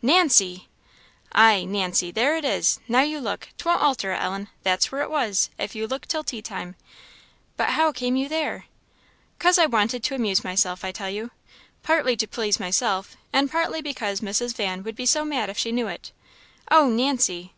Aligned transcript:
"Nancy!" 0.00 0.70
"Ay, 1.32 1.64
Nancy! 1.66 2.10
there 2.10 2.38
it 2.38 2.44
is. 2.46 2.80
Now 2.88 3.02
you 3.02 3.20
look! 3.20 3.50
'Twon't 3.58 3.82
alter 3.82 4.14
it, 4.14 4.16
Ellen; 4.16 4.48
that's 4.62 4.90
where 4.90 5.02
it 5.02 5.10
was, 5.10 5.50
if 5.58 5.74
you 5.74 5.86
look 5.86 6.06
till 6.08 6.24
tea 6.24 6.40
time." 6.40 6.74
"But 7.58 7.68
how 7.68 7.92
came 7.92 8.16
you 8.16 8.26
there?"" 8.26 8.64
'Cause 9.38 9.58
I 9.58 9.66
wanted 9.66 10.02
to 10.04 10.14
amuse 10.14 10.42
myself, 10.42 10.86
I 10.86 10.90
tell 10.90 11.10
you. 11.10 11.32
Partly 11.82 12.16
to 12.16 12.26
please 12.26 12.58
myself, 12.58 13.14
and 13.30 13.50
partly 13.50 13.82
because 13.82 14.22
Mrs. 14.22 14.54
Van 14.56 14.84
would 14.84 14.96
be 14.96 15.04
so 15.04 15.22
mad 15.22 15.50
if 15.50 15.58
she 15.58 15.70
knew 15.70 15.88
it." 15.88 16.12
"Oh, 16.70 16.88
Nancy!" 16.88 17.52